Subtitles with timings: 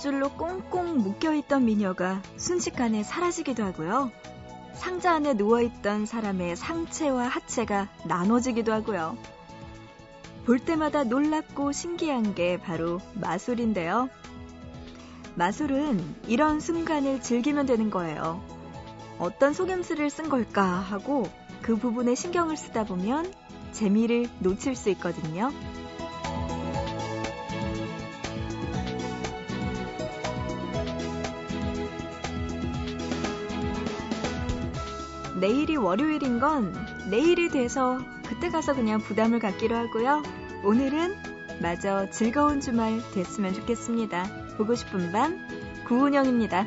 [0.00, 4.10] 밧줄로 꽁꽁 묶여있던 미녀가 순식간에 사라지기도 하고요.
[4.72, 9.18] 상자 안에 누워있던 사람의 상체와 하체가 나눠지기도 하고요.
[10.46, 14.08] 볼 때마다 놀랍고 신기한 게 바로 마술인데요.
[15.34, 18.42] 마술은 이런 순간을 즐기면 되는 거예요.
[19.18, 21.28] 어떤 속임수를 쓴 걸까 하고
[21.60, 23.30] 그 부분에 신경을 쓰다 보면
[23.72, 25.52] 재미를 놓칠 수 있거든요.
[35.40, 36.74] 내일이 월요일인 건
[37.08, 40.22] 내일이 돼서 그때 가서 그냥 부담을 갖기로 하고요.
[40.62, 41.16] 오늘은
[41.62, 44.56] 마저 즐거운 주말 됐으면 좋겠습니다.
[44.58, 45.38] 보고 싶은 밤,
[45.86, 46.66] 구은영입니다.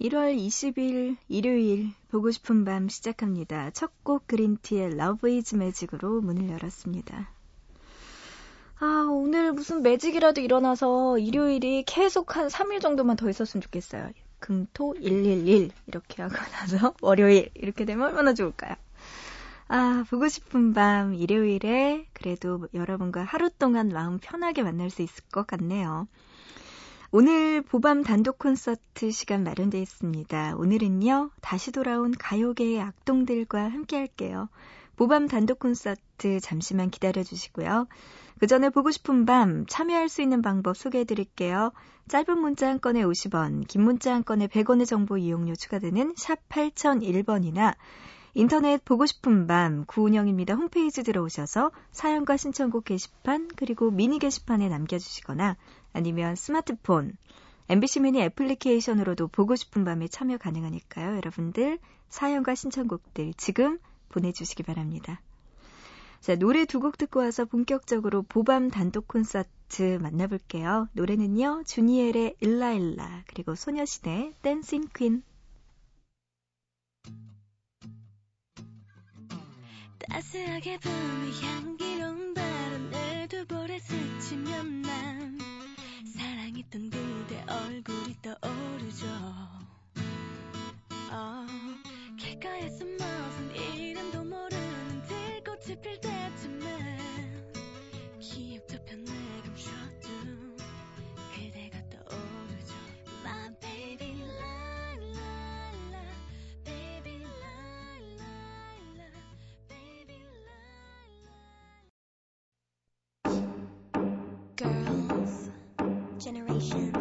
[0.00, 3.70] 1월 20일 일요일 보고 싶은 밤 시작합니다.
[3.70, 7.30] 첫 곡 그린티의 Love is Magic으로 문을 열었습니다.
[8.78, 14.10] 아, 오늘 무슨 매직이라도 일어나서 일요일이 계속 한 3일 정도만 더 있었으면 좋겠어요.
[14.38, 18.74] 금 토 111 이렇게 하고 나서 월요일 이렇게 되면 얼마나 좋을까요?
[19.68, 25.46] 아, 보고 싶은 밤 일요일에 그래도 여러분과 하루 동안 마음 편하게 만날 수 있을 것
[25.46, 26.08] 같네요.
[27.12, 30.54] 오늘 보밤 단독 콘서트 시간 마련되어 있습니다.
[30.56, 34.48] 오늘은요, 다시 돌아온 가요계의 악동들과 함께 할게요.
[34.94, 37.88] 보밤 단독 콘서트 잠시만 기다려 주시고요.
[38.38, 41.72] 그 전에 보고 싶은 밤 참여할 수 있는 방법 소개해 드릴게요.
[42.06, 47.74] 짧은 문자 한 건에 50원, 긴 문자 한 건에 100원의 정보 이용료 추가되는 샵 8001번이나
[48.34, 50.54] 인터넷 보고 싶은 밤 구운영입니다.
[50.54, 55.56] 홈페이지 들어오셔서 사연과 신청곡 게시판 그리고 미니 게시판에 남겨주시거나
[55.92, 57.16] 아니면 스마트폰,
[57.68, 61.16] MBC 미니 애플리케이션으로도 보고 싶은 밤에 참여 가능하니까요.
[61.16, 61.78] 여러분들
[62.08, 63.78] 사연과 신청곡들 지금
[64.08, 65.20] 보내주시기 바랍니다.
[66.20, 70.88] 자, 노래 두 곡 듣고 와서 본격적으로 보밤 단독 콘서트 만나볼게요.
[70.92, 75.22] 노래는요, 주니엘의 일라일라, 그리고 소녀시대 댄싱 퀸.
[80.08, 85.38] 따스하게 부는 향기로운 바람을 두 볼에 스치면 난
[86.70, 89.06] 사랑했던 그대 얼굴이 떠오르죠.
[91.10, 91.46] 어,
[92.16, 94.19] 길가에 숨어선 이름도
[116.60, 116.99] Bullshit.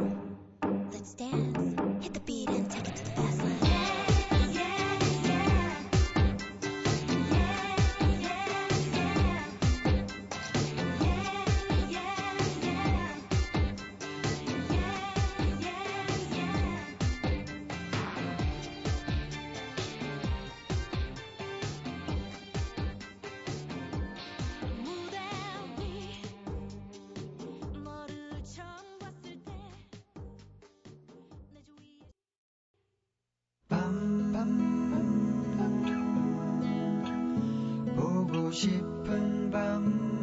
[38.52, 40.20] 싶은 밤.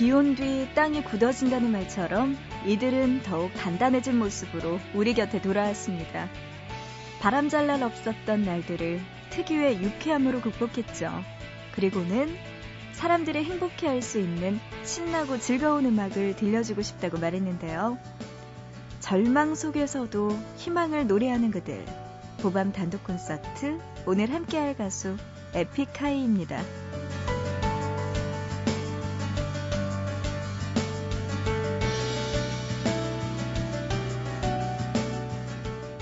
[0.05, 2.37] 비온 뒤 땅이 굳어진다는 말처럼
[2.67, 6.29] 이들은 더욱 단단해진 모습으로 우리 곁에 돌아왔습니다.
[7.21, 11.11] 바람 잘 날 없었던 날들을 특유의 유쾌함으로 극복했죠.
[11.71, 12.37] 그리고는
[12.91, 17.97] 사람들이 행복해 할 수 있는 신나고 즐거운 음악을 들려주고 싶다고 말했는데요.
[18.99, 21.83] 절망 속에서도 희망을 노래하는 그들.
[22.43, 25.17] 보밤 단독 콘서트 오늘 함께할 가수
[25.55, 26.61] 에픽하이입니다.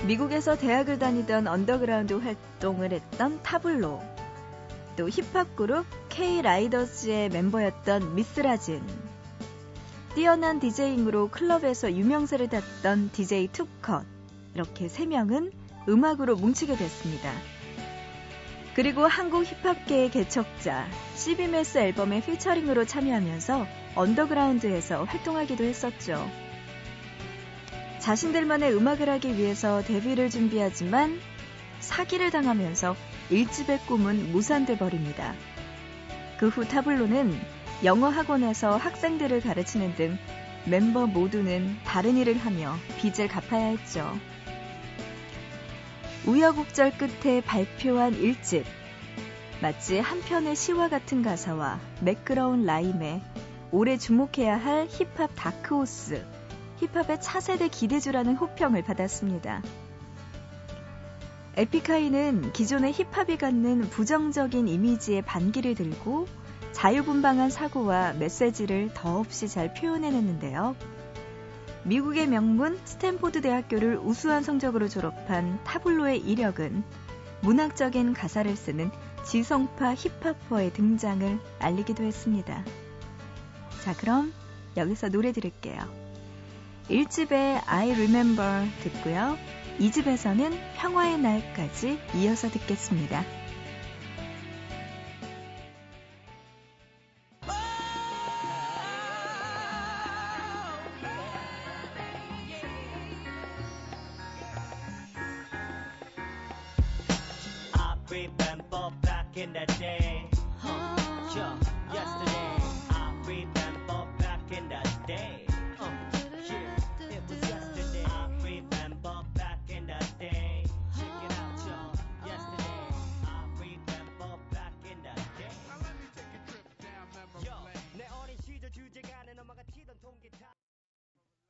[0.06, 4.02] 미국에서 대학을 다니던 언더그라운드 활동을 했던 타블로,
[4.96, 8.82] 또 힙합 그룹 K-Ryders의 멤버였던 미스라진,
[10.14, 14.04] 뛰어난 디제잉으로 클럽에서 유명세를 탔던 DJ 투컷,
[14.54, 15.52] 이렇게 세 명은
[15.88, 17.32] 음악으로 뭉치게 됐습니다.
[18.74, 26.28] 그리고 한국 힙합계의 개척자 CB Mass 앨범의 피처링으로 참여하면서 언더그라운드에서 활동하기도 했었죠.
[28.04, 31.18] 자신들만의 음악을 하기 위해서 데뷔를 준비하지만
[31.80, 32.94] 사기를 당하면서
[33.30, 35.34] 일집의 꿈은 무산돼 버립니다.
[36.38, 37.32] 그 후 타블로는
[37.82, 40.18] 영어 학원에서 학생들을 가르치는 등
[40.66, 44.12] 멤버 모두는 다른 일을 하며 빚을 갚아야 했죠.
[46.26, 48.66] 우여곡절 끝에 발표한 일집
[49.62, 53.22] 마치 한 편의 시와 같은 가사와 매끄러운 라임에
[53.70, 56.33] 오래 주목해야 할 힙합 다크호스
[56.80, 59.62] 힙합의 차세대 기대주라는 호평을 받았습니다.
[61.56, 66.26] 에픽하이는 기존의 힙합이 갖는 부정적인 이미지에 반기를 들고
[66.72, 70.74] 자유분방한 사고와 메시지를 더없이 잘 표현해냈는데요.
[71.84, 76.82] 미국의 명문 스탠포드 대학교를 우수한 성적으로 졸업한 타블로의 이력은
[77.42, 78.90] 문학적인 가사를 쓰는
[79.24, 82.64] 지성파 힙합퍼의 등장을 알리기도 했습니다.
[83.84, 84.32] 자, 그럼
[84.76, 86.03] 여기서 노래 들을게요.
[86.88, 89.38] 1집의 I Remember 듣고요.
[89.80, 93.24] 2집에서는 평화의 날까지 이어서 듣겠습니다.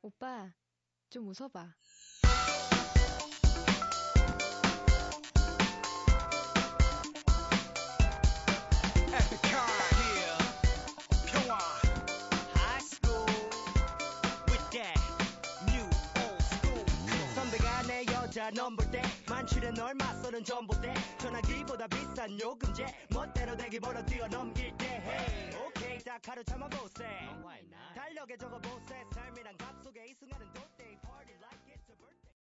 [0.05, 0.53] 오빠,
[1.09, 1.73] 좀 웃어봐.
[19.27, 25.64] 만출에 널 맞서는 전봇대 전화기보다 비싼 요금제 멋대로 대기 벌어 뛰어넘길 때 hey.
[26.05, 27.03] 딱 하루 참아보세
[27.97, 32.35] 달력에 적어보세 삶이란 값 속에 이 순간은 돗대 party like it's a birthday.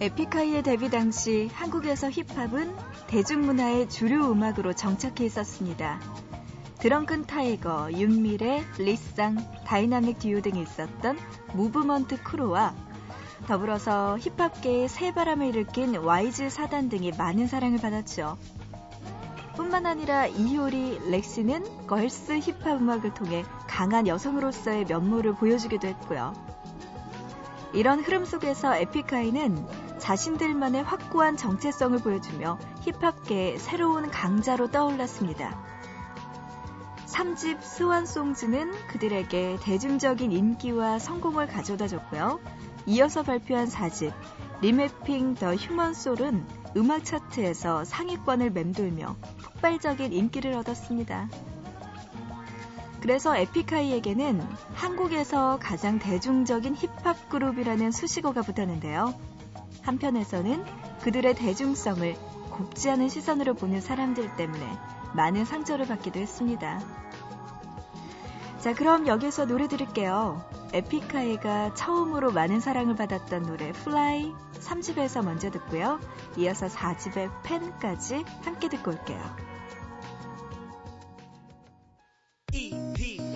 [0.00, 6.00] 에픽하이의 데뷔 당시 한국에서 힙합은 대중문화의 주류 음악으로 정착해 있었습니다.
[6.78, 11.18] 드렁큰 타이거, 윤미래, 리쌍, 다이나믹 듀오 등이 있었던
[11.54, 12.87] 무브먼트 크루와
[13.48, 18.36] 더불어서 힙합계의 새 바람을 일으킨 와이즈 사단 등이 많은 사랑을 받았죠.
[19.56, 26.34] 뿐만 아니라 이효리, 렉시는 걸스 힙합 음악을 통해 강한 여성으로서의 면모를 보여주기도 했고요.
[27.72, 29.66] 이런 흐름 속에서 에픽하이는
[29.98, 35.58] 자신들만의 확고한 정체성을 보여주며 힙합계의 새로운 강자로 떠올랐습니다.
[37.06, 42.40] 3집 스완송즈는 그들에게 대중적인 인기와 성공을 가져다 줬고요.
[42.88, 44.14] 이어서 발표한 4집
[44.62, 51.28] 리매핑 더 휴먼 솔은 음악 차트에서 상위권을 맴돌며 폭발적인 인기를 얻었습니다.
[53.02, 54.40] 그래서 에픽하이에게는
[54.72, 59.14] 한국에서 가장 대중적인 힙합 그룹이라는 수식어가 붙었는데요.
[59.82, 60.64] 한편에서는
[61.02, 62.14] 그들의 대중성을
[62.50, 64.66] 곱지 않은 시선으로 보는 사람들 때문에
[65.12, 66.80] 많은 상처를 받기도 했습니다.
[68.60, 70.44] 자, 그럼 여기서 노래 들을게요.
[70.72, 76.00] 에픽하이가 처음으로 많은 사랑을 받았던 노래 Fly 3집에서 먼저 듣고요.
[76.36, 79.20] 이어서 4집의 팬까지 함께 듣고 올게요.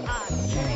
[0.04, 0.71] 더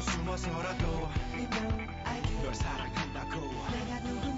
[0.00, 1.08] 숨어서라도
[2.42, 3.40] 널 사랑한다고.
[3.70, 4.35] 내가 누군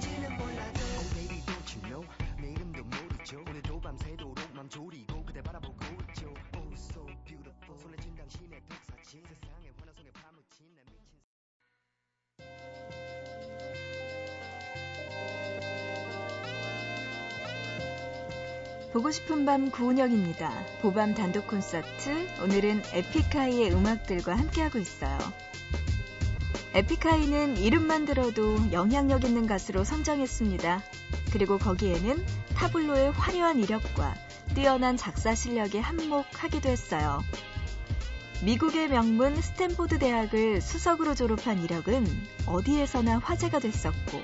[19.09, 20.53] 보고 싶은 밤 구은영입니다.
[20.83, 22.29] 보밤 단독 콘서트.
[22.43, 25.17] 오늘은 에픽하이의 음악들과 함께하고 있어요.
[26.75, 30.83] 에픽하이는 이름만 들어도 영향력 있는 가수로 성장했습니다.
[31.33, 32.23] 그리고 거기에는
[32.55, 34.15] 타블로의 화려한 이력과
[34.55, 37.23] 뛰어난 작사 실력이 한몫하기도 했어요.
[38.45, 42.07] 미국의 명문 스탠포드 대학을 수석으로 졸업한 이력은
[42.45, 44.21] 어디에서나 화제가 됐었고,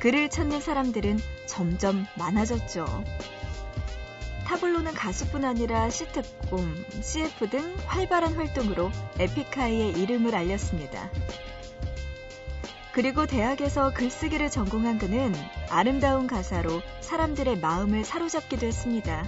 [0.00, 3.04] 그를 찾는 사람들은 점점 많아졌죠.
[4.46, 11.10] 타블로는 가수뿐 아니라 시트콤, CF 등 활발한 활동으로 에픽하이의 이름을 알렸습니다.
[12.92, 15.34] 그리고 대학에서 글쓰기를 전공한 그는
[15.68, 19.26] 아름다운 가사로 사람들의 마음을 사로잡기도 했습니다.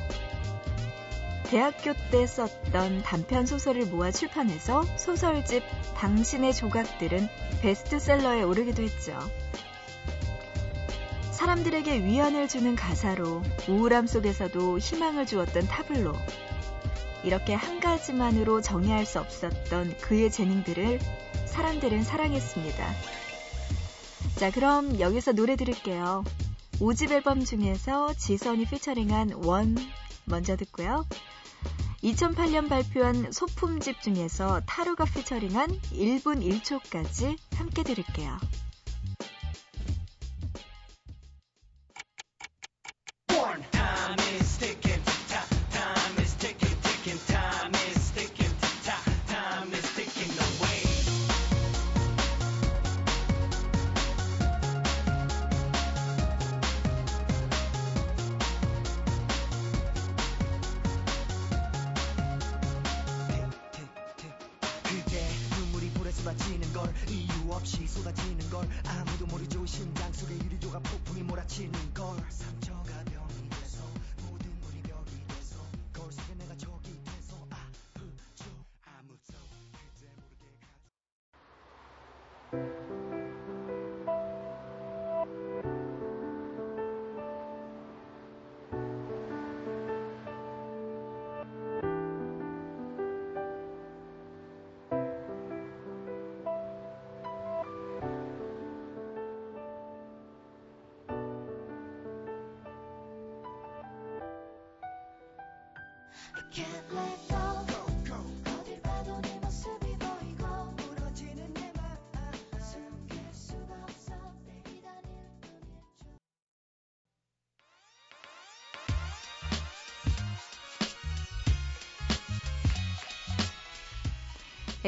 [1.45, 5.65] 대학교 때 썼던 단편 소설을 모아 출판해서 소설집
[5.97, 7.29] 당신의 조각들은
[7.61, 9.19] 베스트셀러에 오르기도 했죠.
[11.49, 16.13] 사람들에게 위안을 주는 가사로 우울함 속에서도 희망을 주었던 타블로.
[17.25, 21.01] 이렇게 한 가지만으로 정의할 수 없었던 그의 재능들을
[21.47, 22.95] 사람들은 사랑했습니다.
[24.37, 26.23] 자, 그럼 여기서 노래 들을게요.
[26.81, 29.75] 5집 앨범 중에서 지선이 피처링한 원
[30.27, 31.07] 먼저 듣고요.
[32.03, 38.37] 2008년 발표한 소품집 중에서 타로가 피처링한 1분 1초까지 함께 들을게요.
[66.19, 69.65] 쏟아지는 걸 이유 없이 쏟아지는 걸 아무도 모르죠.
[69.65, 72.17] 심장 속에 유리조각 폭풍이 몰아치는 걸.
[72.29, 72.78] 상처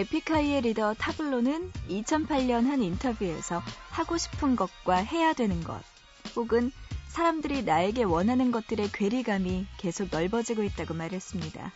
[0.00, 5.82] 에픽하이의 리더 타블로는 2008년 한 인터뷰에서 하고 싶은 것과 해야 되는 것,
[6.36, 6.72] 혹은
[7.10, 11.72] 사람들이 나에게 원하는 것들의 괴리감이 계속 넓어지고 있다고 말했습니다.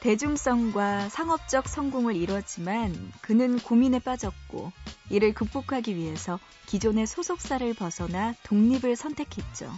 [0.00, 4.72] 대중성과 상업적 성공을 이뤘지만 그는 고민에 빠졌고
[5.10, 9.70] 이를 극복하기 위해서 기존의 소속사를 벗어나 독립을 선택했죠.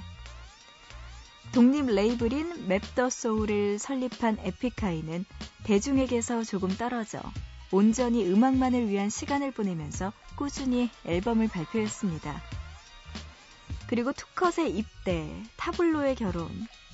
[1.52, 5.26] 독립 레이블인 Map the Soul을 설립한 에픽하이는
[5.64, 7.20] 대중에게서 조금 떨어져
[7.70, 12.62] 온전히 음악만을 위한 시간을 보내면서 꾸준히 앨범을 발표했습니다.
[13.92, 16.49] 그리고 투컷의 입대, 타블로의 결혼,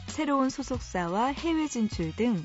[0.09, 2.45] 새로운 소속사와 해외 진출 등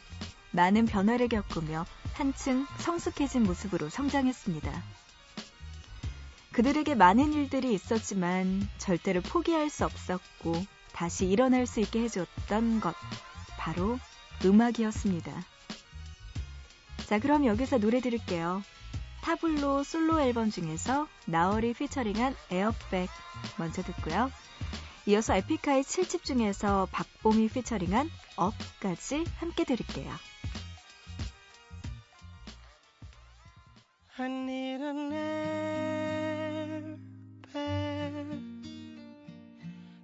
[0.52, 4.84] 많은 변화를 겪으며 한층 성숙해진 모습으로 성장했습니다.
[6.52, 12.94] 그들에게 많은 일들이 있었지만 절대로 포기할 수 없었고 다시 일어날 수 있게 해줬던 것,
[13.58, 13.98] 바로
[14.46, 15.34] 음악이었습니다.
[17.08, 18.62] 자, 그럼 여기서 노래 들을게요.
[19.24, 23.10] 타블로 솔로 앨범 중에서 나얼이 피처링한 에어백
[23.58, 24.30] 먼저 듣고요.
[25.06, 30.12] 이어서 에픽하이 7집 중에서 박봄이 피처링한 업까지 함께 들을게요.
[34.20, 34.84] I need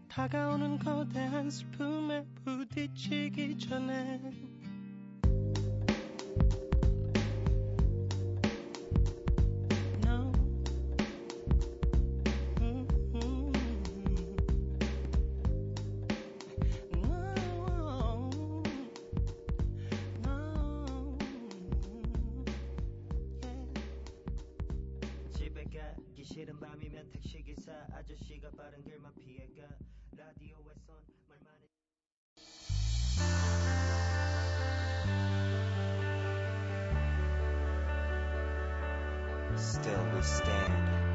[0.07, 4.48] 다가오는 거대한 슬픔에 부딪히기 전에
[39.59, 41.08] Still we stand.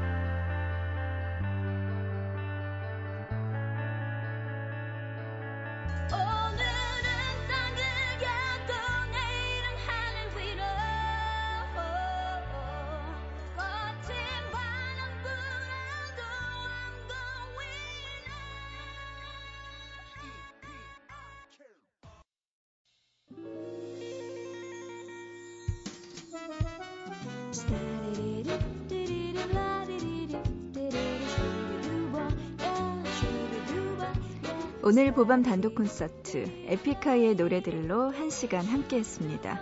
[34.87, 39.59] 오늘 보밤 단독 콘서트 에픽하이의 노래들로 1시간 함께 했습니다.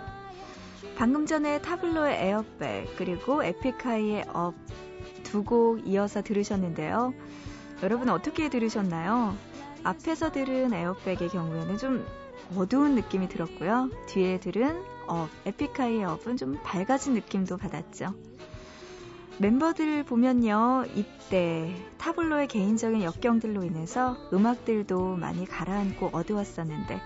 [0.96, 4.54] 방금 전에 타블로의 에어백 그리고 에픽하이의 Up
[5.24, 7.12] 두 곡 이어서 들으셨는데요.
[7.82, 9.36] 여러분 어떻게 들으셨나요?
[9.82, 12.06] 앞에서 들은 에어백의 경우에는 좀
[12.56, 13.90] 어두운 느낌이 들었고요.
[14.06, 18.14] 뒤에 들은 Up, 에픽하이의 Up은 좀 밝아진 느낌도 받았죠.
[19.38, 27.00] 멤버들 보면요, 이때 타블로의 개인적인 역경들로 인해서 음악들도 많이 가라앉고 어두웠었는데,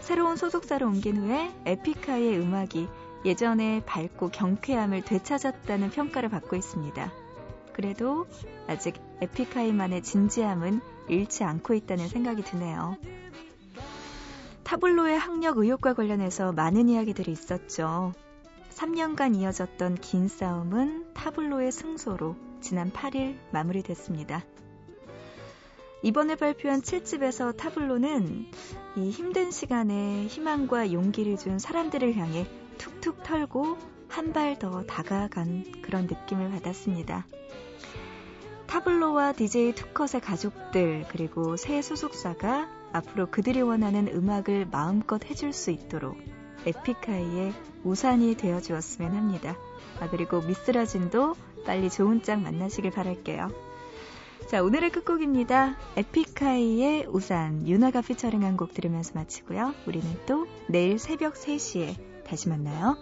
[0.00, 2.88] 새로운 소속사로 옮긴 후에 에픽하이의 음악이
[3.24, 7.12] 예전의 밝고 경쾌함을 되찾았다는 평가를 받고 있습니다.
[7.74, 8.26] 그래도
[8.66, 12.96] 아직 에픽하이만의 진지함은 잃지 않고 있다는 생각이 드네요.
[14.64, 18.12] 타블로의 학력 의혹과 관련해서 많은 이야기들이 있었죠.
[18.78, 24.44] 3년간 이어졌던 긴 싸움은 타블로의 승소로 지난 8일 마무리됐습니다.
[26.04, 28.46] 이번에 발표한 7집에서 타블로는
[28.96, 32.46] 이 힘든 시간에 희망과 용기를 준 사람들을 향해
[32.78, 33.76] 툭툭 털고
[34.08, 37.26] 한 발 더 다가간 그런 느낌을 받았습니다.
[38.68, 46.16] 타블로와 DJ 투컷의 가족들 그리고 새 소속사가 앞으로 그들이 원하는 음악을 마음껏 해줄 수 있도록
[46.66, 47.52] 에픽하이의
[47.84, 49.56] 우산이 되어 주었으면 합니다.
[50.00, 53.50] 아, 그리고 미스라진도 빨리 좋은 짝 만나시길 바랄게요.
[54.48, 55.76] 자, 오늘의 끝곡입니다.
[55.96, 59.74] 에픽하이의 우산, 유나가 피처링한 곡 들으면서 마치고요.
[59.86, 62.96] 우리는 또 내일 새벽 3시에 다시 만나요.